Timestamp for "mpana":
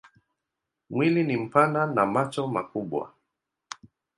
1.37-1.81